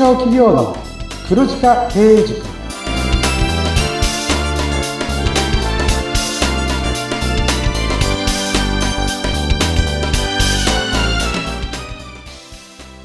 [0.00, 0.74] 小企業の
[1.28, 2.40] 黒字化経営塾。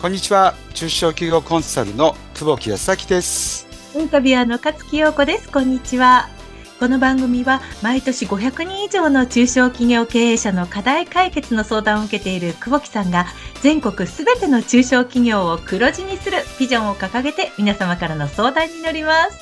[0.01, 0.53] こんにちは。
[0.73, 3.67] 中小企業コンサルの久保木康明です。
[3.93, 5.51] インタビュアーの勝木陽子です。
[5.51, 6.29] こんにちは
[6.77, 13.27] この番組は毎年500人以上の中小企業経営者の課題解決の相談を受けている久保木さんが
[13.61, 19.39] 全国すべての中小企業を黒字にするビジョンを掲げて皆様からの相談に乗ります。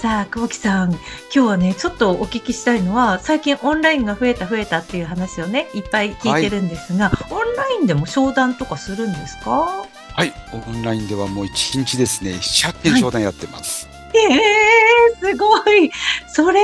[0.00, 9.50] さあ、久保木さん、今日はね、ちょっとお聞きしたいのは、最近オンラインが増えた増えたっていう話をね、いっぱい聞いてるんですが、はい、オンラインでも商談とかするんですか？
[10.14, 13.88] はい、オンラインではもう一日ですね、100件商談やってます。
[13.90, 15.90] はいええー、すごい。
[16.28, 16.60] それ、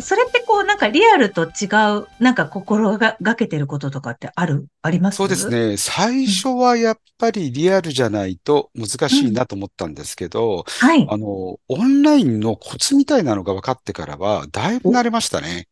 [0.00, 1.66] それってこう、なんかリアルと違
[1.98, 5.16] う、なんか心がけてることとかってある、あります？
[5.16, 5.76] そうですね。
[5.76, 11.06] 最初はやっぱりリアルじゃないと難しいなと思ったんですけど、うん、はい。
[11.08, 15.68] あの、オンラインのコツみたいなのが分かってからは、だいぶ慣れましたね。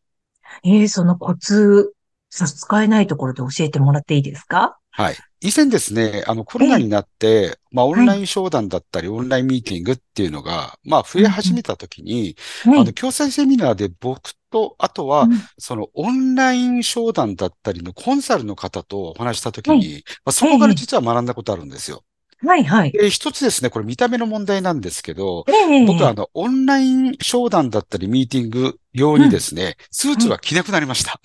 [0.63, 1.93] ええー、そのコツ、
[2.31, 4.77] 差し支えないところで教えてもらっていいですか？
[4.99, 5.15] はい。
[5.39, 12.35] 以前ですね、あのコロナになって、まあオンライン商談だったり、オンラインミーティングっていうのが、まあ増え始めたときに、
[12.75, 22.03] あの、共済セミナーで僕と、あとは、そのオンライン商談だったりのコンサルの方とお話したときに、まあそこから実は学んだことあるんですよ。
[22.45, 22.91] はいはい。
[22.91, 25.45] で、一つですね、これ見た目の問題なんですけど、
[25.87, 31.21] 僕はあの、オンライン商談だったりミーティング用にですね、スーツは着なくなりました。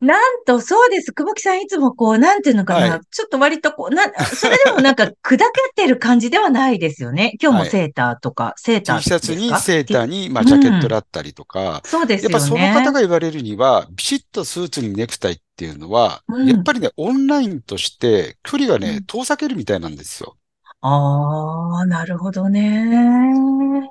[0.00, 1.12] なんと、そうです。
[1.14, 5.38] 久保木さんいつもこう、なんていうのかな、はい、ちょっと割とこう、な、それでもなんか砕け
[5.74, 7.32] てる感じではないですよね。
[7.40, 12.34] 今日もセーターとか、はい、セーター T シャツにセーターに、まあ、ジャケットだったりとか、うん、そうですよね。
[12.34, 20.36] やっぱその方が言われるには、ビシッとスーツにネクタイっていうのは、うん、やっぱりね、オンラインとして距離がね、遠ざけるみたいなんですよ。
[20.82, 23.90] ああ、なるほどね。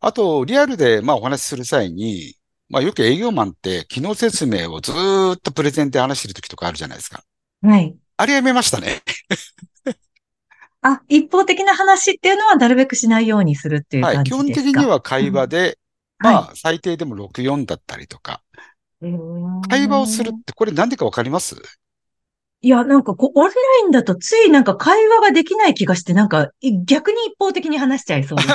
[0.00, 2.34] あと、リアルで、まあ、お話しする際に、
[2.68, 7.22] まあよく営業マンって機能説明をずっとプレゼンで話してる時とかあるじゃないですか。
[7.62, 7.96] はい。
[8.16, 9.02] あれやめましたね。
[10.82, 14.36] あ、一方的な話っていうのはなるべくしないようにするっていう感じですか？
[14.38, 14.46] はい。
[14.46, 15.78] 基本的には会話で、
[16.22, 18.42] うん、まあ、最低でも64だったりとか。
[19.68, 21.56] 会話をするってこれなんでかわかります？
[22.64, 23.52] いや、なんかこう、オンラ
[23.84, 26.50] インだとついなんか会話ができない気がして、なんか
[26.86, 28.48] 逆に一方的に話しちゃいそうです。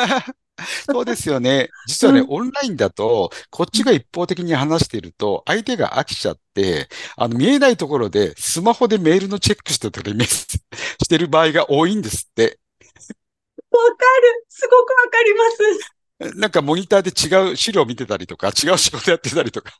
[0.92, 1.70] そうですよね。
[1.86, 10.60] 実はね、うん、オンラインだと、こっちが一方的に話していると、相手が飽きちゃって、あの、見えないところで、スマホでメールのチェックしてたり、 し
[11.08, 12.44] てる場合が多いんですって。
[12.44, 14.46] わかる。
[14.50, 16.40] すごくわかります。
[16.40, 19.78] なんかモニターで違う資料見てたりとか、違う仕事やってたりとか。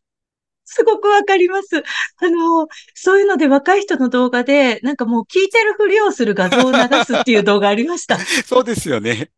[0.72, 1.78] すごくわかります。
[1.78, 8.18] あの、そういうので若い人の動画で、なんかもう聞いてるふりをする画像を流すっていう動画ありました。
[8.46, 9.32] そうですよね。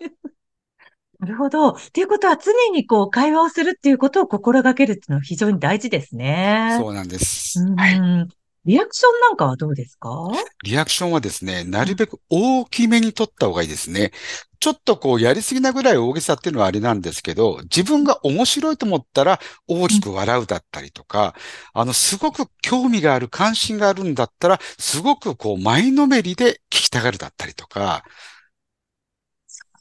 [1.20, 1.70] なるほど。
[1.70, 6.76] っていうことは常にこう会話をするっていうことを心がけるっていうのは非常に大事ですね。
[6.80, 7.60] そうなんです。
[7.60, 8.28] うん、はい。
[8.64, 10.30] リアクションなんかはどうですか？
[10.62, 14.12] リアクションはですね、なるべく大きめに取った方がいいですね。
[14.58, 19.38] ちょっとこうやりすぎなぐらい大げさっていうのはあれなんですけど、自分が面白いと思ったら
[19.68, 21.34] 大きく笑うだったりとか、
[21.74, 28.02] あの、すごく興味がある、関心があるんだったら、すごくこう前のめりで聞きたがるだったりとか、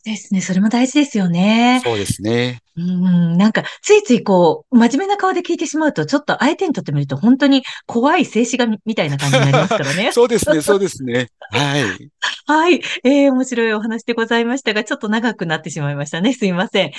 [0.04, 0.42] ですね。
[0.42, 1.82] それも大事ですよね。
[1.84, 2.62] そうですね。
[2.76, 10.12] うん、なんか、ついついこう、真面目な顔で聞いてしまうと、ちょっと相手にとってみると、本当に怖い静止画みたいな感じになりますからね。
[10.14, 11.30] そうですね、そうですね。
[11.52, 12.12] はい。
[12.46, 12.82] はい。
[13.04, 16.34] えー、面白いお話でございましたが、ちょっと長くなってしまいましたね。
[16.34, 16.92] すいません。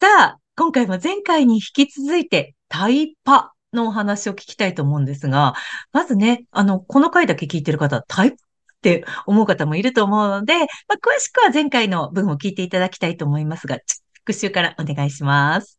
[0.00, 5.54] さあ、今回も前回に引き続いて、タイパのお話を聞きたいと思うんですが、
[5.92, 8.36] まずね、あの、この回だけ聞いてる方、タイ
[8.82, 13.78] って思う方もいると思うので、まあ、詳しくは前回の文を聞いていただきたいと思いますが、
[14.24, 15.78] 復習からお願いします。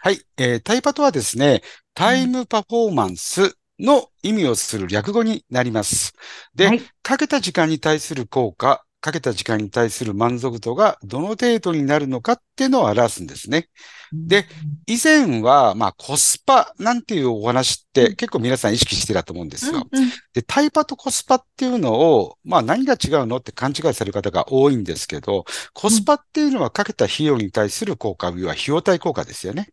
[0.00, 0.20] はい。
[0.36, 1.62] えー、タイパとはですね、
[1.94, 6.12] タイムパフォーマンスの意味をする略語になります。
[6.54, 13.68] で、はい、かけた時間に対する効果、かけた時間に対する満足度がどの程度になるのかっていうのを表すんですね。
[14.14, 14.46] で、
[14.86, 19.86] 以前は、まあ、コスパなんていうお話って結構皆さん意識してたと思うんですよ。
[20.32, 29.68] で、タイパとコスパっていうのを、まあ、何が違うのって勘違いされる方が多いんですけど、コスパっていうのはかけた費用に対する効果、要は費用対効果ですよね。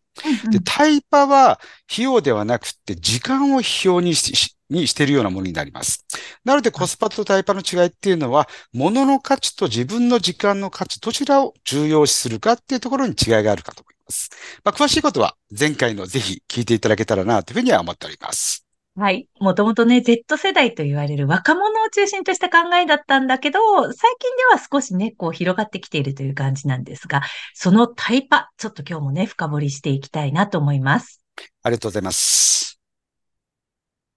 [0.50, 1.58] で、タイパは
[1.90, 6.06] 費用ではなくて時間を費用にしにしているようなものになります。
[6.44, 14.30] なのでコスパとタイパの違いっていうのは、物の価値と自分の時間の価値、どちらを重要視するかっていうところに違いがあるかと思います。
[14.64, 18.66] まあ、詳しいことは前回のぜひ聞いていただけたらなというふうには思っております。
[18.94, 19.26] はい。
[19.40, 27.22] もともとね、Z 世代と言われる若者を中心とした考えだったんだけど、最近では少しね、こう広がってきているという感じなんですが、
[27.54, 31.22] そのタイパ、ちょっと今日もね、深掘りしていきたいなと思います。
[31.62, 32.71] ありがとうございます。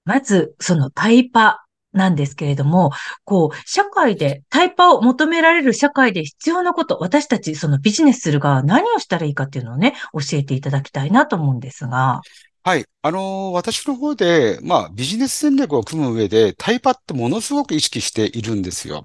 [0.05, 1.65] まず、そのタイパ
[1.95, 2.91] なんですけれども、
[3.23, 12.21] こう、社会で、タイパを求められる社会で必要なこと、私たちそのビジネスする側何をしたらいいかっていうのをね、教えていただきたいなと思うんですが。
[12.67, 12.85] はい。
[13.03, 19.03] あのー、私の方で、まあ、ビジネス戦略を組む上で、タイパってものすごく意識しているんですよ。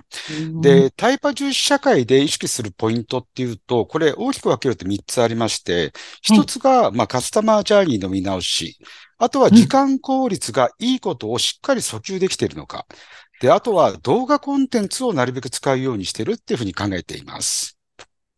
[0.62, 5.92] で、タイパ重視社会で意識するポイントっていうと、これ大きく分けると3つありまして、
[6.26, 8.78] 1つが、まあ、カスタマージャーニーの見直し。
[9.20, 12.86] あとは時間効率がいいことをしっかり訴求できているのか。
[13.42, 17.78] で、あとは動画コンテンツをなるべく使うようにしてるっていうふうに考えています。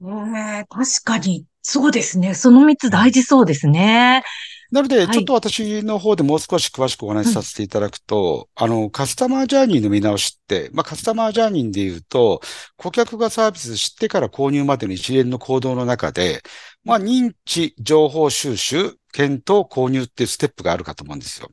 [0.01, 2.35] えー、確かに、そうですね。
[2.35, 4.25] その3つ大事そうですね。
[4.73, 12.41] なので、ちょっと私の方でもう少し詳しくお話しさせていただくと、あの、カスタマージャーニーの見直しって、まあ、カスタマージャーニーで言うと、
[12.77, 16.43] 顧客がサービス知ってから購入までの一連の行動の中で、
[16.85, 21.51] まあ、認知、情報収集、検討、購入っていうステップがあるかと思うんですよ。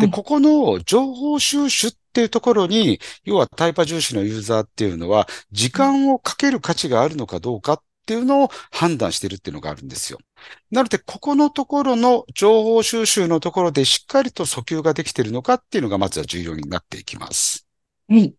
[0.00, 10.18] で、ここの情報収集っていうところに、要はタイパ重視のユーザーっていうのは、時間をかける価値があるのかどうかっていうのを判断してるっていうのがあるんですよ。
[10.70, 17.66] なので、ここのところの情報収集のところでしっかりと訴求ができているのかっていうのがまずは重要になっていきます。
[18.08, 18.34] はい。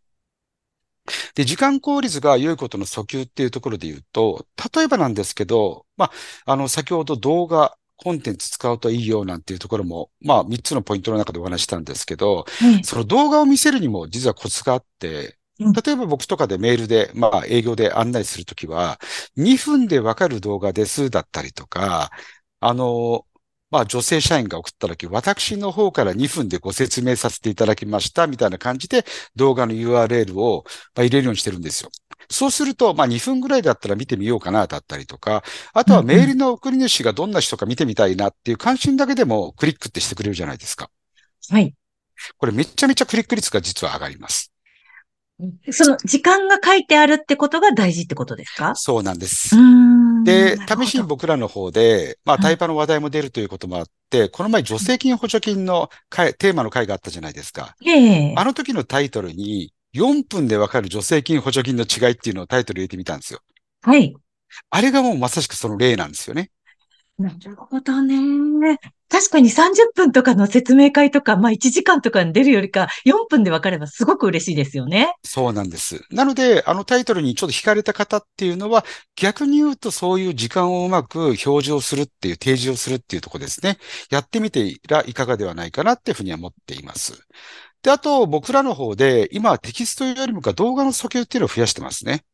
[1.35, 4.45] で、時間効率が良いことの訴求っていうところで言うと、
[4.75, 6.11] 例えばなんですけど、ま
[6.45, 12.45] あ、あの、先ほど動画、コンテンツ使うといいよなんていうところも、まあ、3つのポイントの中でお話したんですけど、
[12.81, 15.37] その動画を見せるにも実はコツがあって、
[15.85, 18.99] 例えば僕とかでメールで、まあ営業で案内するときは、
[19.35, 22.11] 2分でわかる動画ですだったりとか、
[22.59, 23.25] あの、
[23.71, 29.05] まあ女性社員が送ったとき、私の方から2分でご説明させていただきましたみたいな感じで
[29.35, 30.63] 動画の URL を
[30.95, 31.89] 入れるようにしてるんですよ。
[32.29, 35.43] そうすると、まあ2分ぐらいだったら見てみようかなだったりとか、
[35.73, 40.89] あとはメールの送り主がどんな人か見てみたいなっていう関心だけでもクリックってしてくれるじゃないですか。
[41.49, 41.73] はい。
[42.37, 44.51] これめちゃめちゃクリック率が実は上がります。
[45.69, 48.73] その時間が書いてあるってことが大事ってことですか？
[48.75, 49.53] そうなんです。
[50.23, 57.75] で、試しに僕らの方で、まあ、タイパの話題も出るということもあって、はい、この前助成金補助金のテーマの回があったじゃないですか。
[57.85, 63.39] えあの時のタイトルに、4分でわかる助成金補助金の違いっていうのをタイトル入れてみたんですよ。
[63.81, 64.13] はい。
[64.69, 66.51] あれがもうまさしくその例なんですよね。
[67.17, 68.77] なるほどね。
[69.07, 75.13] 確かに30分とかの説明会とか、まあ1時間とかに出るよりか4分で分かればすごく嬉しいですよね。
[75.23, 76.03] そうなんです。
[76.11, 78.83] なので、あのタイトルにちょっと惹かれた方っていうのは、
[79.15, 83.77] 逆に言うとそういう時間をうまく表示をするっていう、提示をするっていうところですね。
[84.09, 87.13] やってみていかがではないかなっていうふうには思っています。
[87.85, 92.25] で、あと僕らの方で、今はテキストよりもか動画の訴求っていうのを増やしてますね。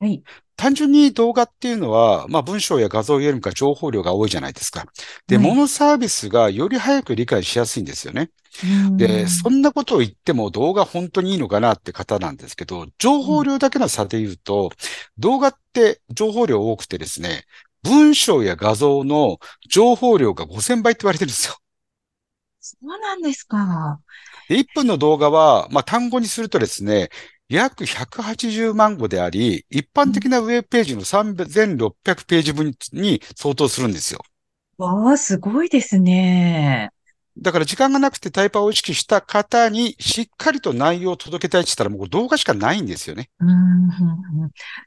[0.00, 0.22] はい。
[0.54, 4.84] 単純に動画っていうのは、まあ文章や画像よりもか情報量が多いじゃないですか。
[5.26, 8.30] で、モノサービスがより早く理解しやすいんですよね。
[8.98, 14.72] で、そんなことを言っても動画本当にいいのかなって方なんですけど、情報量だけの差で言うと、
[15.16, 17.44] 動画って情報量多くてですね、
[17.82, 19.38] 文章や画像の
[19.70, 21.56] 情報量が5000倍って言われてるんですよ。
[22.70, 24.00] そうなんですか。
[24.48, 27.08] 1分の動画は、まあ単語にするとですね、
[27.48, 34.20] 約180万語であり、一般的なウェブページの3600ページ分に相当するんですよ。
[34.76, 36.90] わあ、すごいですね。
[37.40, 43.30] だから時間がなくてタイパーを意識した方にしっかりと内容を届けたいって言ったらもう動画しかないんですよね。
[43.40, 43.88] うん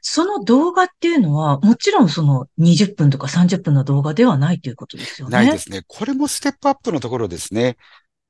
[0.00, 5.32] その動画っていうのは、もちろんその20分とか30分の動画ではないということですよね。
[5.36, 5.82] ないですね。
[5.86, 7.76] これもステップアップのところですね。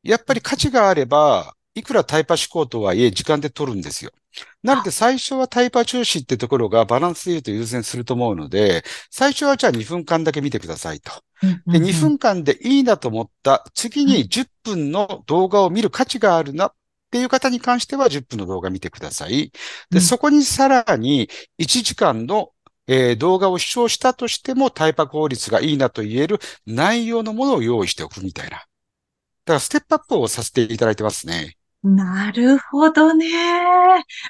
[0.03, 4.11] やっぱり価値があれば、いくらタイパ思考とはいえ時間で取るんですよ。
[4.63, 11.13] なので最初はタイパ中止ってところがバランスで言うと優先すると思うので、最初はじゃあ2分間だけ見てくださいと。
[11.67, 16.73] で、2分間でいいなと思った次に10分の動画を見る価値があるなっ
[17.11, 19.53] ていう方に関しては10分の動画見てください。
[19.91, 22.51] で、そこにさらに1時間の
[22.89, 28.57] えー、動画を視聴したとしてもタイパ効率がいいなと言える内容のものを用意しておくみたいな。
[28.57, 28.65] だ
[29.47, 31.57] からステップアップをさせていただいてますね。
[31.83, 33.27] なるほどね。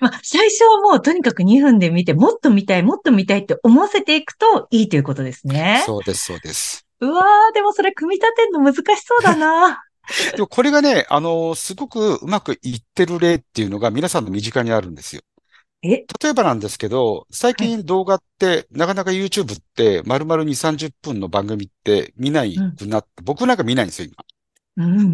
[0.01, 5.83] まあ、最初はもうとにかく2分で見て、もっと見たい、もっと見たいって思わせていくといいということですね。
[5.85, 6.87] そうです、そうです。
[7.01, 9.85] うわー、でもそれ組み立てるの難しそうだな。
[10.35, 15.23] でもこれがね、あのー、すごくうまくいってる例っていうのが皆さんの身近にあるんですよ。
[15.83, 16.05] え？
[16.23, 24.25] 例えばなんですけど、最近動画って、なかなか YouTube って丸々2、30分の番組って見ないくなって、うん、僕なんか見ないんですよ、今。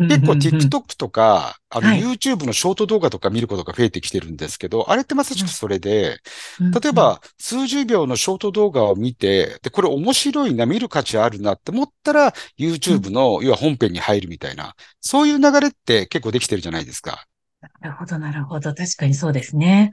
[0.07, 6.19] 結構 TikTok とか、あのはい YouTube のショート動画とか見ることが増えてきてるんですけど、あれってまさしくそれで、
[6.61, 17.25] うん例え、ば数十秒のショート動画を見て、で、これ面白いな、見る価値あるなって思ったら、YouTube の、要は本編に入るみたいな、そういう流れって結構できてるじゃないですか。
[17.81, 18.73] なるほど、なるほど。
[18.75, 19.91] 確かにそうですね。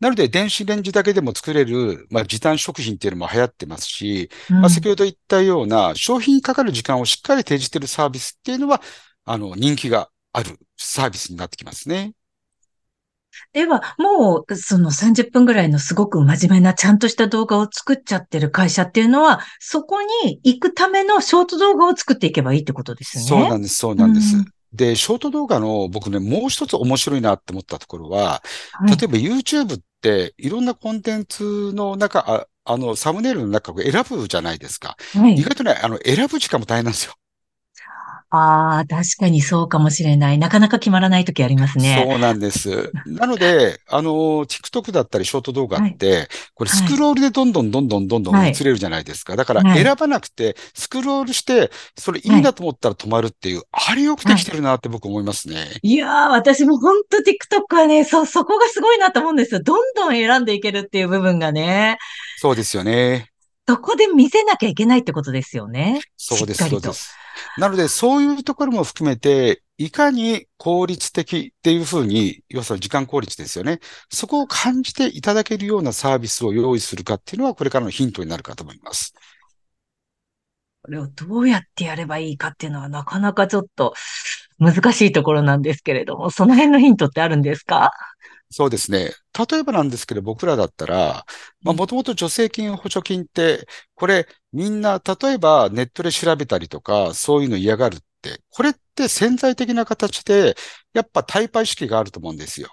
[0.00, 8.80] なので、電子レンジだけでも作れる、まあ、時短食品っていうのも流行ってますし、うんまあ、先ほど言ったような消費にかかる時間をしっかり提示しているサービスっていうのは、
[9.24, 12.12] あの、人気があるサービスになってきますね。
[13.52, 23.24] では、もう、その30分ぐらいのすごく真面目なちゃんとした動画を作っちゃってる会社っていうのは、そこに行くためのショート動画を作っていけばいいってことですね。
[23.24, 24.36] そうなんです、そうなんです。
[24.36, 34.96] うんで、ショート動画の僕ね、もう一つ面白いなって思ったところは、はい例えば YouTube っていろんなコンテンツの中、ああの、サムネイルの中を選ぶじゃないですか。
[35.14, 37.14] はい意外とね、あの、選ぶ時間も大変なんですよ。
[38.36, 40.38] ああ、確かにそうかもしれない。
[40.38, 42.04] なかなか決まらない時ありますね。
[42.08, 42.92] そうなんです。
[43.06, 44.10] なので、 あの、
[44.46, 49.36] TikTok だったりショート動画って、これスクロールでどんどんどんどんどんどんはい映れるじゃないですか。
[49.36, 55.68] だからはい選ばなくて、スクロールして、それいいなと思ったら止まるっていう、あれよくできてるなって僕思いますね。
[55.82, 59.62] いやー、私も本当 TikTok はね、そ、そこがすごいなと思うんですよ。
[59.62, 61.98] どんどん選んでいけるっていう部分がね。
[62.38, 63.30] そうですよね。
[63.66, 66.00] そこで見せなきゃいけないってことですよね。
[66.16, 67.23] そうです、しっかりとそうです。
[67.58, 73.80] なので、そういうところも含めて、いかに効率的っていうふうに、要するに時間効率ですよね。
[74.10, 79.14] そこを感じていただけるようなサービスを用意するかっていうのは、これからのヒントになるかと思います。
[80.82, 83.94] これをどうやってやればいいかっていうのはなかなかちょっと
[84.58, 87.90] 難しいところなんですけれども、その辺のヒントってあるんですか？
[88.56, 89.10] そうですね。
[89.50, 91.26] 例えばなんですけど、僕らだったら、
[91.62, 100.54] まあ、もともと助成金、補助金って、これ、みんな、例えばネットで調べたりとか、そういうの嫌がるって、これって潜在的な形で、
[100.92, 102.68] やっぱタイパ意識があると思うんですよ。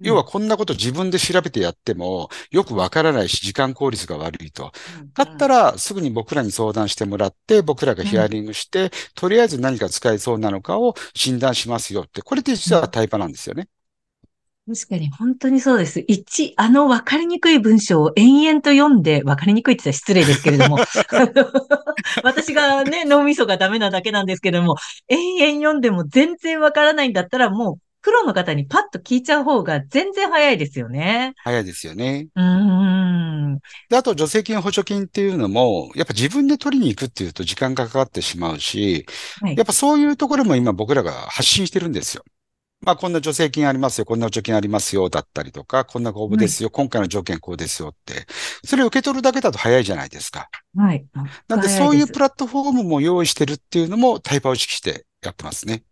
[0.00, 4.72] 要はこんなこと自分で調べてやっても、よくわからないし、時間効率が悪いと。
[5.14, 13.68] だったら、ら、すぐに僕らに相談してもらって、僕らがヒアリングして、とりあえず何が使えそうなのかを診断しますよって、これって実はタイパなんですよね。
[14.68, 16.04] 確かに本当にそうです。
[16.06, 20.76] 一、あの分かりにくい文章を延々と読んで、分かりにくいって言ったら失礼ですけれども、
[22.22, 24.76] 私がね、脳みそがダメなだけなんですけれども、
[25.08, 31.32] 延々読んでも全然分からないんだったら、もうプロの方にパッと聞いちゃう方が全然早いですよね。
[31.44, 32.28] 早いですよね。
[32.34, 33.58] うーん。
[33.88, 39.06] で、あと助成金、補助金っていうのも、やっぱ自分で取りに行くっていうと時間がかかってしまうし、
[39.40, 42.22] はいやっぱそういうところも今僕らが発信してるんですよ。
[42.80, 48.26] まあ、こんな助成金ありますよ、こんな補助金ありますよ、だったりとか、こんな応募ですよ、今回の条件こうですよって。
[48.64, 50.48] それを受け取るだけだと早いじゃないですか。
[50.76, 51.04] はい。
[51.48, 55.82] なんでそういうプラットフォームも用意してるっていうのもタイパを意識してやってますね。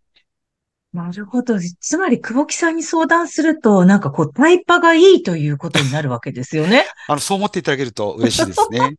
[0.93, 1.59] なるほど。
[1.79, 6.85] つまり、久保木さんに相談すると、なんかこう、タイパがいいということになるわけですよね。
[7.07, 8.95] あの、そう思っていただけると嬉しいですね。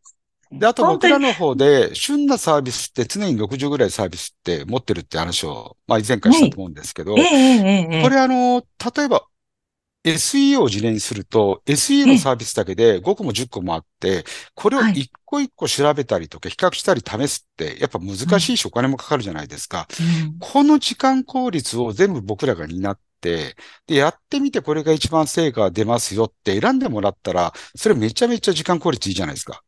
[0.51, 8.03] で、あと僕らの方で、旬なサービスって常に60ぐらいサービスって持ってるって話を、まあ以前からしたと思うんですけど、ええええええ。
[8.03, 8.63] これあの、
[8.95, 9.25] 例えば
[10.03, 14.23] SE を事例にすると、SE のサービスだけで5個も10個もあって、
[14.55, 15.01] これをはい。
[15.01, 19.87] 一個一個調べたりとか比較したり試すって、やっぱ難しいしお金もかかるじゃないですか。
[19.99, 20.37] うん。
[20.39, 23.55] この時間効率を全部僕らが担って、
[23.87, 29.61] で、やってみてこれが一番成果が出ますよって選んでもらったら、それめちゃめちゃ時間効率いいじゃないですか。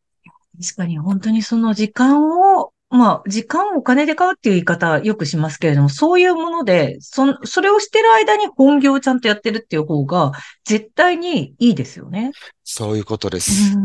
[0.60, 10.34] 確かに本当にその時間を、まあ、時間をお金で買うっていう言い方よくしますけれども、そういうもので、そん、それをしてる間に本業をちゃんとやってるっていう方が、
[10.66, 12.32] 絶対にいいですよね。
[12.66, 13.78] そういうことでうす。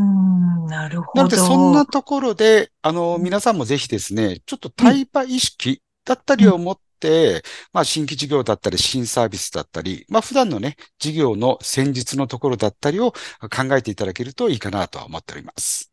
[0.67, 1.23] なるほど。
[1.23, 7.43] なので、そんなところで、あの、皆さんもぜひですね、ちょっとタイパ意識だったりを持って、
[7.73, 15.93] まあ、新規事業だったり、新サービスだったり、まあ、普段のね、事業の戦術のところだったりを考えていただけるといいかなとは思っております。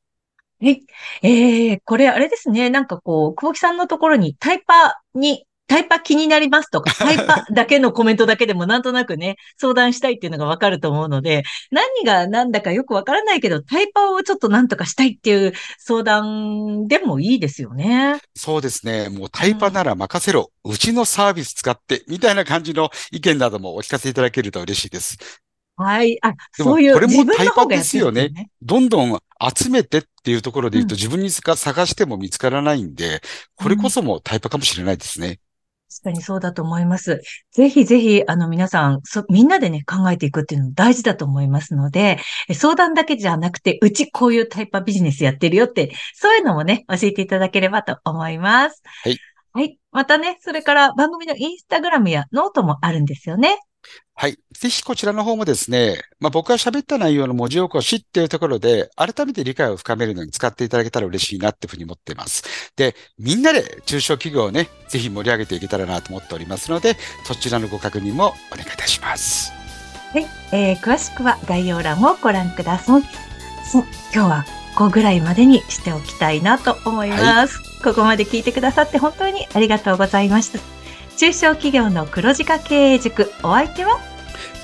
[0.63, 0.85] はい。
[1.23, 2.69] ええこれあれですね。
[2.69, 18.21] なんかこう、久保木さんのところにタイパに、タイパ気になりますとか、 タイパだけのコメントだけでもなんとなくね、相談したいっていうのがわかると思うので、何が何だかよくわからないけど、タイパをちょっとなんとかしたいっていう相談でもいいですよね。
[18.33, 19.09] そうですね。
[19.09, 20.49] もうタイパなら任せろ。
[20.63, 25.42] うちのサービス使って、みたいな感じの意見などもお聞かせいただけると嬉しいです。
[25.75, 26.17] はい。
[26.21, 29.19] あ、そういうこれもタイパですどんどん
[29.55, 33.21] 集めてっていうところで言うと、うん自分に探しても見つからないんで、
[33.55, 35.39] これこそもタイパかもしれないですね。
[35.89, 37.21] 確かにそうだと思います。
[37.51, 48.81] ぜひぜひ、あの皆さん、そ、みんなでね、考えていくっていうの大事だと思いますので、え相談だけじゃなくて、うちこういうタイパビジネスやってるよって、そういうのもね、教えていただければと思います。
[49.03, 49.17] はい。
[49.53, 49.77] はい。
[49.91, 53.59] またね、それから番組のインスタグラムやノートもあるんですよね。
[54.15, 54.37] はい。
[54.53, 62.43] ぜひこちらの方もですね、まあ、僕が喋った内容の文字起こしっていうところで、改めて理解を深めるのに使っていただけたら嬉しいなっていうふうに思っています。
[62.75, 69.51] で、みんなで中小企業をね、ぜひ盛り上げていけたらなと思っておりますので、そちらのご確認もお願いいたします。
[70.13, 70.27] はい。
[70.51, 73.03] えー、詳しくは概要欄をご覧ください。
[73.73, 77.59] 今日はここぐらいまでにしておきたいなと思います。
[77.83, 80.82] ここまで聞いてくださって本当にありがとうございました。
[81.17, 83.99] 中小企業の黒字化経営塾、お相手は？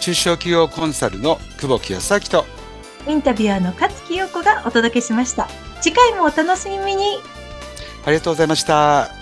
[0.01, 2.45] 中小企業コンサルの久保木康明と、
[3.07, 5.47] インタビュアーの勝木陽子がお届けしました。
[5.81, 7.19] 次回もお楽しみに。
[8.05, 9.18] ありがとうございました。